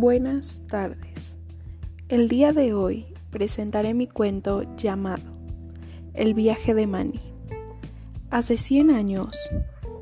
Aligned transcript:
Buenas 0.00 0.62
tardes. 0.68 1.40
El 2.08 2.28
día 2.28 2.52
de 2.52 2.72
hoy 2.72 3.06
presentaré 3.32 3.94
mi 3.94 4.06
cuento 4.06 4.62
llamado 4.76 5.24
El 6.14 6.34
viaje 6.34 6.72
de 6.72 6.86
Manny. 6.86 7.20
Hace 8.30 8.56
100 8.56 8.92
años, 8.92 9.50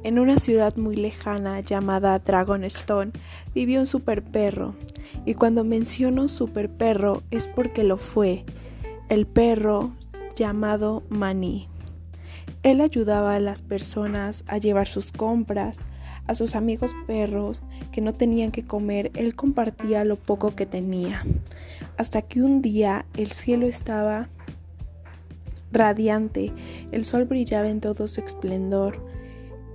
en 0.04 0.18
una 0.18 0.38
ciudad 0.38 0.76
muy 0.76 0.96
lejana 0.96 1.60
llamada 1.60 2.18
Dragonstone, 2.18 3.12
vivió 3.54 3.80
un 3.80 3.86
super 3.86 4.22
perro. 4.22 4.74
Y 5.24 5.32
cuando 5.32 5.64
menciono 5.64 6.28
super 6.28 6.68
perro 6.68 7.22
es 7.30 7.48
porque 7.48 7.82
lo 7.82 7.96
fue, 7.96 8.44
el 9.08 9.26
perro 9.26 9.92
llamado 10.36 11.04
Manny. 11.08 11.68
Él 12.62 12.82
ayudaba 12.82 13.34
a 13.34 13.40
las 13.40 13.62
personas 13.62 14.44
a 14.46 14.58
llevar 14.58 14.88
sus 14.88 15.10
compras, 15.10 15.80
a 16.26 16.34
sus 16.34 16.54
amigos 16.54 16.92
perros 17.06 17.62
que 17.92 18.00
no 18.00 18.12
tenían 18.12 18.50
que 18.50 18.64
comer, 18.64 19.10
él 19.14 19.34
compartía 19.34 20.04
lo 20.04 20.16
poco 20.16 20.54
que 20.54 20.66
tenía. 20.66 21.24
Hasta 21.96 22.22
que 22.22 22.42
un 22.42 22.62
día 22.62 23.06
el 23.16 23.32
cielo 23.32 23.66
estaba 23.66 24.28
radiante, 25.72 26.52
el 26.92 27.04
sol 27.04 27.24
brillaba 27.24 27.68
en 27.68 27.80
todo 27.80 28.08
su 28.08 28.20
esplendor. 28.20 29.02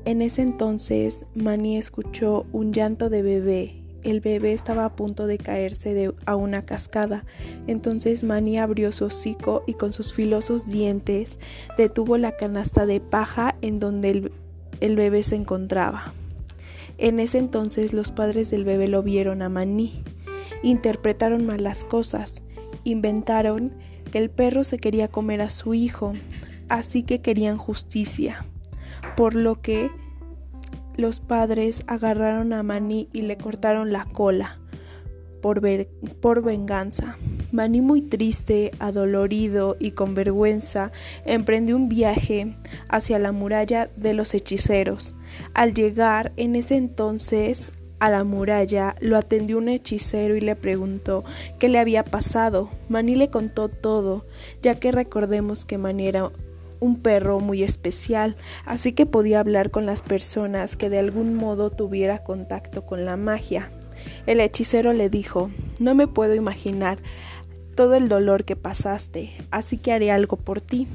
En 0.06 0.22
ese 0.22 0.42
entonces 0.42 1.26
Manny 1.36 1.78
escuchó 1.78 2.46
un 2.52 2.74
llanto 2.74 3.10
de 3.10 3.22
bebé. 3.22 3.78
El 4.04 4.20
bebé 4.20 4.54
estaba 4.54 4.86
a 4.86 4.96
punto 4.96 5.28
de 5.28 5.38
caerse 5.38 6.12
a 6.26 6.36
una 6.36 6.66
cascada. 6.66 7.24
Entonces 7.68 8.24
Manny 8.24 8.58
abrió 8.58 8.92
su 8.92 9.06
hocico 9.06 9.64
y 9.68 9.76
con 9.76 9.94
sus 9.94 10.12
filosos 10.14 10.68
dientes 10.68 11.40
detuvo 11.78 12.18
la 12.18 12.36
canasta 12.36 12.88
de 12.88 13.00
paja 13.00 13.56
en 13.62 13.80
donde 13.80 14.32
el 14.80 14.96
bebé 14.96 15.22
se 15.22 15.36
encontraba. 15.36 16.16
En 17.02 17.20
ese 17.20 17.40
entonces 17.40 17.94
los 17.94 18.12
padres 18.12 18.52
del 18.52 18.64
bebé 18.64 18.88
lo 18.88 19.02
vieron 19.02 19.42
a 19.42 19.50
Maní, 19.50 20.04
interpretaron 20.62 21.48
mal 21.48 21.64
las 21.64 21.84
cosas, 21.84 22.44
inventaron 22.84 23.74
que 24.12 24.20
el 24.20 24.30
perro 24.30 24.64
se 24.64 24.78
quería 24.78 25.08
comer 25.08 25.42
a 25.42 25.50
su 25.50 25.74
hijo, 25.74 26.14
así 26.70 27.02
que 27.02 27.20
querían 27.20 27.58
justicia, 27.58 28.46
por 29.18 29.34
lo 29.34 29.64
que 29.64 29.90
los 30.96 31.22
padres 31.22 31.84
agarraron 31.88 32.54
a 32.54 32.62
Maní 32.62 33.10
y 33.14 33.24
le 33.24 33.36
cortaron 33.36 33.92
la 33.92 34.06
cola 34.06 34.60
por, 35.42 35.60
por 36.22 36.44
venganza. 36.44 37.18
Maní 37.52 37.82
muy 37.82 38.02
triste, 38.02 38.72
adolorido 38.80 39.76
y 39.80 39.92
con 39.92 40.16
vergüenza, 40.16 40.92
emprendió 41.26 41.76
un 41.76 41.90
viaje 41.90 42.56
hacia 42.88 43.20
la 43.20 43.32
muralla 43.32 43.90
de 43.96 44.14
los 44.14 44.34
hechiceros. 44.34 45.16
Al 45.54 45.74
llegar 45.74 46.32
en 46.38 46.56
ese 46.56 46.76
entonces 46.76 47.74
a 48.00 48.10
la 48.10 48.24
muralla, 48.24 48.96
lo 49.00 49.18
atendió 49.18 49.58
un 49.58 49.70
hechicero 49.70 50.36
y 50.36 50.42
le 50.42 50.56
preguntó 50.56 51.24
qué 51.60 51.70
le 51.70 51.78
había 51.78 52.04
pasado. 52.04 52.70
Maní 52.90 53.16
le 53.16 53.30
contó 53.30 53.70
todo, 53.70 54.26
ya 54.64 54.80
que 54.80 54.92
recordemos 54.92 55.66
que 55.66 55.78
Maní 55.78 56.08
era 56.08 56.32
un 56.80 57.00
perro 57.00 57.40
muy 57.40 57.64
especial, 57.64 58.36
así 58.66 58.94
que 58.94 59.06
podía 59.06 59.40
hablar 59.40 59.72
con 59.72 59.86
las 59.86 60.02
personas 60.02 60.76
que 60.76 60.90
de 60.90 61.00
algún 61.00 61.36
modo 61.36 61.70
tuviera 61.70 62.24
contacto 62.24 62.86
con 62.86 63.06
la 63.06 63.18
magia. 63.18 63.70
El 64.26 64.40
hechicero 64.40 64.94
le 64.94 65.10
dijo, 65.10 65.52
no 65.80 65.94
me 65.94 66.08
puedo 66.08 66.34
imaginar 66.34 66.98
todo 67.82 67.96
el 67.96 68.10
dolor 68.10 68.46
que 68.46 68.56
pasaste, 68.56 69.32
así 69.50 69.78
que 69.78 69.92
haré 69.92 70.12
algo 70.12 70.38
por 70.38 70.62
ti. 70.62 70.88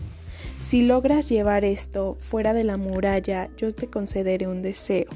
Si 0.56 0.82
logras 0.82 1.28
llevar 1.28 1.64
esto 1.64 2.16
fuera 2.20 2.52
de 2.52 2.62
la 2.62 2.76
muralla, 2.76 3.50
yo 3.56 3.72
te 3.72 3.88
concederé 3.88 4.46
un 4.46 4.62
deseo. 4.62 5.08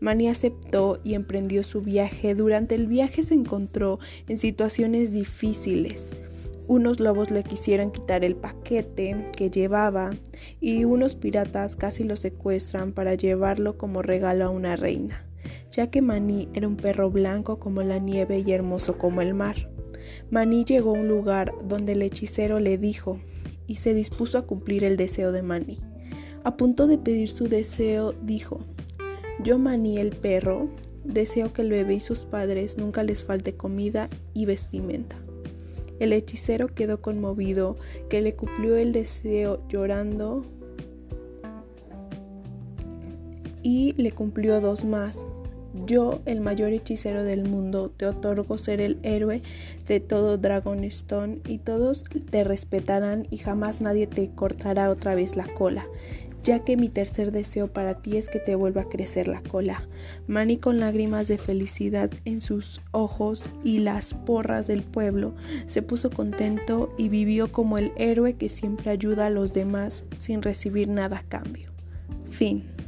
Manny 0.00 0.28
aceptó 0.28 0.98
y 1.04 1.12
emprendió 1.12 1.62
su 1.62 1.82
viaje. 1.82 2.34
Durante 2.34 2.74
el 2.74 2.86
viaje 2.86 3.22
se 3.22 3.34
encontró 3.34 3.98
en 4.28 4.38
situaciones 4.38 5.12
difíciles. 5.12 6.16
Unos 6.66 7.00
lobos 7.00 7.30
le 7.30 7.42
quisieron 7.42 7.90
quitar 7.90 8.24
el 8.24 8.34
paquete 8.34 9.26
que 9.36 9.50
llevaba 9.50 10.14
y 10.58 10.84
unos 10.84 11.16
piratas 11.16 11.76
casi 11.76 12.02
lo 12.02 12.16
secuestran 12.16 12.92
para 12.92 13.14
llevarlo 13.14 13.76
como 13.76 14.00
regalo 14.00 14.46
a 14.46 14.48
una 14.48 14.74
reina, 14.76 15.26
ya 15.70 15.90
que 15.90 16.00
Manny 16.00 16.48
era 16.54 16.66
un 16.66 16.78
perro 16.78 17.10
blanco 17.10 17.58
como 17.58 17.82
la 17.82 17.98
nieve 17.98 18.38
y 18.38 18.52
hermoso 18.52 18.96
como 18.96 19.20
el 19.20 19.34
mar. 19.34 19.68
Manny 20.30 20.64
llegó 20.64 20.90
a 20.90 20.98
un 20.98 21.08
lugar 21.08 21.52
donde 21.66 21.92
el 21.92 22.02
hechicero 22.02 22.60
le 22.60 22.78
dijo 22.78 23.18
y 23.66 23.76
se 23.76 23.94
dispuso 23.94 24.38
a 24.38 24.46
cumplir 24.46 24.84
el 24.84 24.96
deseo 24.96 25.32
de 25.32 25.42
Mani. 25.42 25.78
A 26.42 26.56
punto 26.56 26.86
de 26.86 26.98
pedir 26.98 27.28
su 27.28 27.48
deseo, 27.48 28.12
dijo, 28.22 28.60
Yo 29.44 29.58
Mani 29.58 29.98
el 29.98 30.10
perro, 30.10 30.68
deseo 31.04 31.52
que 31.52 31.62
el 31.62 31.70
bebé 31.70 31.94
y 31.94 32.00
sus 32.00 32.20
padres 32.20 32.78
nunca 32.78 33.02
les 33.02 33.24
falte 33.24 33.56
comida 33.56 34.08
y 34.34 34.46
vestimenta. 34.46 35.16
El 36.00 36.12
hechicero 36.14 36.68
quedó 36.74 37.02
conmovido, 37.02 37.76
que 38.08 38.22
le 38.22 38.34
cumplió 38.34 38.76
el 38.76 38.92
deseo 38.92 39.62
llorando 39.68 40.46
y 43.62 43.92
le 43.92 44.12
cumplió 44.12 44.60
dos 44.60 44.84
más, 44.84 45.26
yo, 45.86 46.20
el 46.26 46.40
mayor 46.40 46.72
hechicero 46.72 47.24
del 47.24 47.44
mundo, 47.48 47.90
te 47.90 48.06
otorgo 48.06 48.58
ser 48.58 48.80
el 48.80 48.98
héroe 49.02 49.42
de 49.86 50.00
todo 50.00 50.38
Dragonstone 50.38 51.40
y 51.46 51.58
todos 51.58 52.04
te 52.30 52.44
respetarán 52.44 53.26
y 53.30 53.38
jamás 53.38 53.80
nadie 53.80 54.06
te 54.06 54.30
cortará 54.30 54.90
otra 54.90 55.14
vez 55.14 55.36
la 55.36 55.46
cola, 55.54 55.86
ya 56.42 56.64
que 56.64 56.76
mi 56.76 56.88
tercer 56.88 57.32
deseo 57.32 57.72
para 57.72 58.00
ti 58.00 58.16
es 58.16 58.28
que 58.28 58.38
te 58.38 58.54
vuelva 58.54 58.82
a 58.82 58.88
crecer 58.88 59.28
la 59.28 59.42
cola. 59.42 59.88
Manny 60.26 60.56
con 60.56 60.80
lágrimas 60.80 61.28
de 61.28 61.38
felicidad 61.38 62.10
en 62.24 62.40
sus 62.40 62.80
ojos 62.92 63.44
y 63.64 63.78
las 63.78 64.14
porras 64.14 64.66
del 64.66 64.82
pueblo 64.82 65.34
se 65.66 65.82
puso 65.82 66.10
contento 66.10 66.94
y 66.96 67.08
vivió 67.08 67.52
como 67.52 67.78
el 67.78 67.92
héroe 67.96 68.34
que 68.34 68.48
siempre 68.48 68.90
ayuda 68.90 69.26
a 69.26 69.30
los 69.30 69.52
demás 69.52 70.04
sin 70.16 70.42
recibir 70.42 70.88
nada 70.88 71.18
a 71.18 71.22
cambio. 71.22 71.70
Fin. 72.30 72.79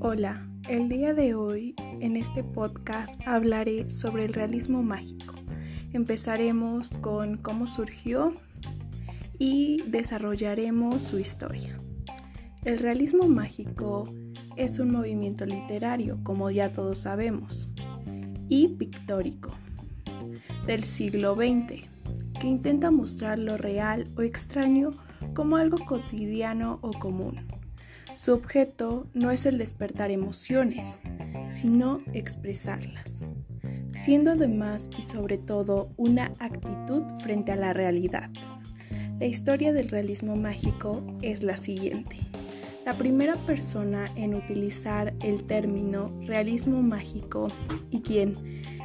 Hola, 0.00 0.48
el 0.68 0.88
día 0.88 1.14
de 1.14 1.36
hoy 1.36 1.76
en 2.00 2.16
este 2.16 2.42
podcast 2.42 3.20
hablaré 3.24 3.88
sobre 3.88 4.24
el 4.24 4.32
realismo 4.32 4.82
mágico. 4.82 5.36
Empezaremos 5.92 6.90
con 6.98 7.36
cómo 7.36 7.68
surgió 7.68 8.34
y 9.38 9.80
desarrollaremos 9.86 11.04
su 11.04 11.20
historia. 11.20 11.78
El 12.64 12.80
realismo 12.80 13.28
mágico 13.28 14.12
es 14.56 14.80
un 14.80 14.90
movimiento 14.90 15.46
literario, 15.46 16.18
como 16.24 16.50
ya 16.50 16.72
todos 16.72 16.98
sabemos, 16.98 17.70
y 18.48 18.70
pictórico 18.70 19.50
del 20.66 20.82
siglo 20.82 21.36
XX, 21.36 21.84
que 22.40 22.46
intenta 22.48 22.90
mostrar 22.90 23.38
lo 23.38 23.56
real 23.56 24.06
o 24.16 24.22
extraño 24.22 24.90
como 25.34 25.56
algo 25.56 25.84
cotidiano 25.84 26.78
o 26.82 26.90
común 26.92 27.46
su 28.16 28.32
objeto 28.32 29.08
no 29.12 29.32
es 29.32 29.44
el 29.44 29.58
despertar 29.58 30.12
emociones, 30.12 31.00
sino 31.50 32.00
expresarlas, 32.12 33.18
siendo 33.90 34.32
además 34.32 34.88
y 34.96 35.02
sobre 35.02 35.36
todo 35.36 35.90
una 35.96 36.26
actitud 36.38 37.02
frente 37.24 37.50
a 37.50 37.56
la 37.56 37.72
realidad. 37.72 38.30
La 39.18 39.26
historia 39.26 39.72
del 39.72 39.88
realismo 39.88 40.36
mágico 40.36 41.02
es 41.22 41.42
la 41.42 41.56
siguiente. 41.56 42.16
La 42.86 42.96
primera 42.96 43.34
persona 43.46 44.06
en 44.14 44.34
utilizar 44.34 45.12
el 45.20 45.44
término 45.44 46.16
realismo 46.22 46.82
mágico 46.82 47.48
y 47.90 48.00
quien 48.00 48.36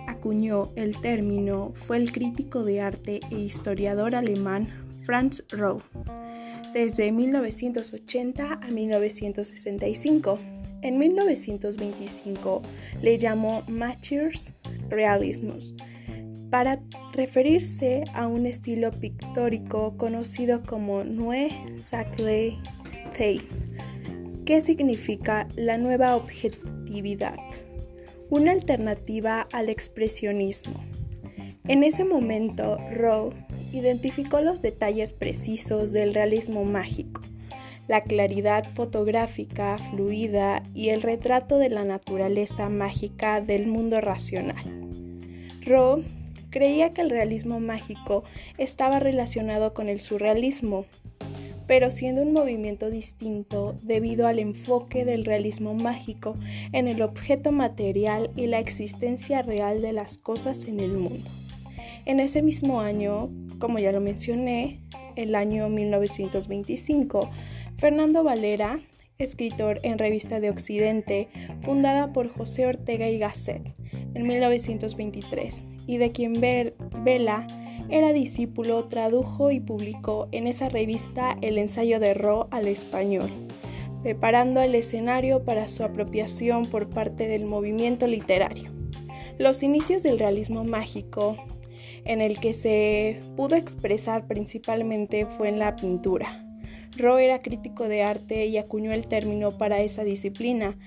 acuñó 0.07 0.69
el 0.75 0.99
término 1.01 1.71
fue 1.75 1.97
el 1.97 2.11
crítico 2.11 2.63
de 2.63 2.81
arte 2.81 3.19
e 3.29 3.37
historiador 3.37 4.15
alemán 4.15 4.67
Franz 5.03 5.43
Roh 5.51 5.81
desde 6.73 7.11
1980 7.11 8.53
a 8.53 8.67
1965. 8.67 10.39
En 10.81 10.97
1925 10.97 12.61
le 13.01 13.17
llamó 13.17 13.63
Matures 13.67 14.53
Realismus 14.89 15.73
para 16.49 16.81
referirse 17.13 18.03
a 18.13 18.27
un 18.27 18.45
estilo 18.45 18.91
pictórico 18.91 19.95
conocido 19.97 20.63
como 20.63 21.03
Nue 21.03 21.51
Saclay 21.75 22.57
Tei, 23.15 23.41
que 24.45 24.61
significa 24.61 25.47
la 25.55 25.77
nueva 25.77 26.15
objetividad, 26.15 27.37
una 28.29 28.51
alternativa 28.51 29.47
al 29.53 29.69
expresionismo. 29.69 30.83
En 31.67 31.83
ese 31.83 32.03
momento, 32.03 32.77
Rowe 32.93 33.31
identificó 33.71 34.41
los 34.41 34.61
detalles 34.61 35.13
precisos 35.13 35.91
del 35.91 36.13
realismo 36.13 36.65
mágico, 36.65 37.21
la 37.87 38.03
claridad 38.03 38.65
fotográfica 38.73 39.77
fluida 39.77 40.63
y 40.73 40.89
el 40.89 41.01
retrato 41.01 41.57
de 41.57 41.69
la 41.69 41.83
naturaleza 41.83 42.69
mágica 42.69 43.41
del 43.41 43.67
mundo 43.67 44.01
racional. 44.01 44.63
Rowe 45.65 46.03
creía 46.49 46.91
que 46.91 47.01
el 47.01 47.09
realismo 47.09 47.59
mágico 47.59 48.23
estaba 48.57 48.99
relacionado 48.99 49.73
con 49.73 49.89
el 49.89 49.99
surrealismo 49.99 50.85
pero 51.69 51.91
siendo 51.91 52.23
un 52.23 52.33
movimiento 52.33 52.89
distinto 52.89 53.77
debido 53.83 54.25
al 54.25 54.39
enfoque 54.39 55.05
del 55.05 55.23
realismo 55.23 55.75
mágico 55.75 56.35
en 56.71 56.87
el 56.87 57.03
objeto 57.03 57.51
material 57.51 58.31
y 58.35 58.47
la 58.47 58.57
existencia 58.57 59.43
real 59.43 59.79
de 59.79 59.93
las 59.93 60.17
cosas 60.17 60.65
en 60.65 60.79
el 60.79 60.93
mundo. 60.93 61.29
En 62.09 62.19
ese 62.19 62.41
mismo 62.41 62.81
año, 62.81 63.29
como 63.59 63.77
ya 63.77 63.91
lo 63.91 64.01
mencioné, 64.01 64.81
el 65.15 65.35
año 65.35 65.69
1925, 65.69 67.29
Fernando 67.77 68.23
Valera, 68.23 68.79
escritor 69.19 69.79
en 69.83 69.99
Revista 69.99 70.39
de 70.39 70.49
Occidente, 70.49 71.29
fundada 71.61 72.11
por 72.11 72.27
José 72.27 72.65
Ortega 72.65 73.07
y 73.07 73.19
Gasset 73.19 73.61
en 74.15 74.25
1923, 74.25 75.65
y 75.85 75.97
de 75.97 76.11
quien 76.11 76.33
Vela 76.41 77.45
era 77.89 78.11
discípulo, 78.11 78.85
tradujo 78.85 79.51
y 79.51 79.59
publicó 79.59 80.29
en 80.31 80.47
esa 80.47 80.67
revista 80.67 81.37
el 81.43 81.59
ensayo 81.59 81.99
de 81.99 82.15
Ro 82.15 82.47
al 82.49 82.67
español, 82.67 83.29
preparando 84.01 84.61
el 84.61 84.73
escenario 84.73 85.45
para 85.45 85.67
su 85.67 85.83
apropiación 85.83 86.65
por 86.65 86.89
parte 86.89 87.27
del 87.27 87.45
movimiento 87.45 88.07
literario. 88.07 88.71
Los 89.37 89.61
inicios 89.61 90.01
del 90.01 90.17
realismo 90.17 90.63
mágico, 90.63 91.37
en 92.05 92.21
el 92.21 92.39
que 92.39 92.53
se 92.53 93.21
pudo 93.35 93.55
expresar 93.55 94.27
principalmente, 94.27 95.25
fue 95.25 95.49
en 95.49 95.59
la 95.59 95.75
pintura 95.75 96.45
Ro 96.99 97.17
era 97.17 97.39
crítico 97.39 97.87
de 97.87 98.03
arte 98.03 98.45
y 98.47 98.57
acuñó 98.57 98.91
el 98.91 99.07
término 99.07 99.51
para 99.51 99.79
esa 99.79 100.03
disciplina 100.03 100.77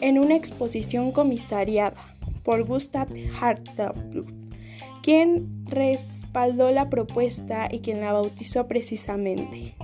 en 0.00 0.18
una 0.18 0.36
exposición 0.36 1.12
comisariada 1.12 1.96
por 2.42 2.64
Gustav 2.64 3.08
Hartwig, 3.40 4.26
quien 5.02 5.64
respaldó 5.64 6.70
la 6.70 6.90
propuesta 6.90 7.68
y 7.70 7.80
quien 7.80 8.00
la 8.00 8.12
bautizó 8.12 8.68
precisamente. 8.68 9.74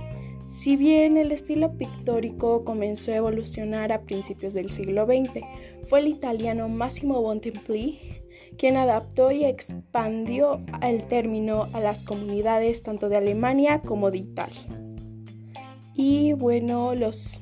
Si 0.47 0.75
bien 0.75 1.17
el 1.17 1.31
estilo 1.31 1.77
pictórico 1.77 2.63
comenzó 2.63 3.11
a 3.11 3.17
evolucionar 3.17 3.91
a 3.91 4.01
principios 4.01 4.53
del 4.53 4.71
siglo 4.71 5.05
XX, 5.05 5.41
fue 5.87 5.99
el 5.99 6.07
italiano 6.07 6.67
Massimo 6.69 7.21
Bontempli 7.21 7.99
quien 8.59 8.75
adaptó 8.75 9.31
y 9.31 9.45
expandió 9.45 10.61
el 10.81 11.07
término 11.07 11.69
a 11.73 11.79
las 11.79 12.03
comunidades 12.03 12.83
tanto 12.83 13.07
de 13.07 13.15
Alemania 13.15 13.79
como 13.79 14.11
de 14.11 14.17
Italia. 14.17 14.61
Y 15.95 16.33
bueno, 16.33 16.93
los 16.93 17.41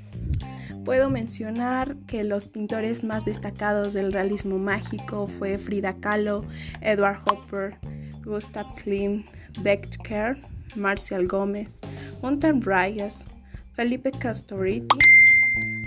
puedo 0.86 1.10
mencionar 1.10 1.98
que 2.06 2.24
los 2.24 2.48
pintores 2.48 3.04
más 3.04 3.26
destacados 3.26 3.96
del 3.96 4.14
realismo 4.14 4.60
mágico 4.60 5.26
fue 5.26 5.58
Frida 5.58 5.96
Kahlo, 6.00 6.46
Edward 6.82 7.20
Hopper, 7.26 7.76
Gustav 8.24 8.68
Klimt, 8.76 9.26
Becker, 9.64 10.38
Marcial 10.76 11.28
Gómez, 11.28 11.82
Montan 12.22 12.62
Reyes, 12.62 13.26
Felipe 13.74 14.12
Castoriti, 14.12 15.00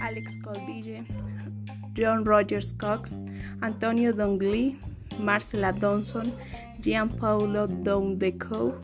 Alex 0.00 0.36
Colville, 0.38 1.04
John 1.96 2.24
Rogers 2.24 2.72
Cox, 2.74 3.16
Antonio 3.60 4.12
Dongli, 4.12 4.76
Marcela 5.18 5.72
Donson, 5.72 6.32
Jean 6.80 7.08
Paulo 7.08 7.66
Dondeco, 7.66 8.78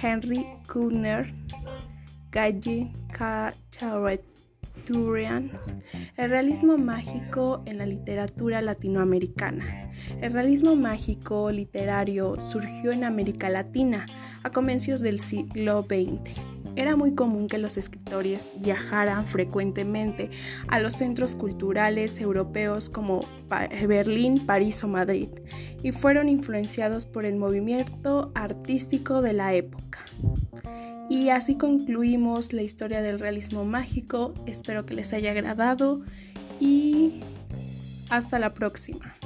Henry 0.00 0.46
Kuhner, 0.66 1.32
Gaji 2.30 2.92
Turian, 4.84 5.50
el 6.16 6.30
realismo 6.30 6.78
mágico 6.78 7.62
en 7.66 7.78
la 7.78 7.86
literatura 7.86 8.62
latinoamericana. 8.62 9.90
El 10.20 10.32
realismo 10.32 10.76
mágico 10.76 11.50
literario 11.50 12.40
surgió 12.40 12.92
en 12.92 13.04
América 13.04 13.50
Latina 13.50 14.06
a 14.44 14.50
comienzos 14.50 15.00
del 15.00 15.18
siglo 15.18 15.82
XX. 15.82 16.47
Era 16.78 16.94
muy 16.94 17.12
común 17.12 17.48
que 17.48 17.58
los 17.58 17.76
escritores 17.76 18.54
viajaran 18.60 19.26
frecuentemente 19.26 20.30
a 20.68 20.78
los 20.78 20.94
centros 20.94 21.34
culturales 21.34 22.20
europeos 22.20 22.88
como 22.88 23.26
Berlín, 23.88 24.46
París 24.46 24.84
o 24.84 24.88
Madrid 24.88 25.28
y 25.82 25.90
fueron 25.90 26.28
influenciados 26.28 27.04
por 27.04 27.24
el 27.24 27.34
movimiento 27.34 28.30
artístico 28.36 29.22
de 29.22 29.32
la 29.32 29.54
época. 29.54 30.04
Y 31.10 31.30
así 31.30 31.56
concluimos 31.56 32.52
la 32.52 32.62
historia 32.62 33.02
del 33.02 33.18
realismo 33.18 33.64
mágico. 33.64 34.32
Espero 34.46 34.86
que 34.86 34.94
les 34.94 35.12
haya 35.12 35.32
agradado 35.32 36.02
y 36.60 37.24
hasta 38.08 38.38
la 38.38 38.54
próxima. 38.54 39.16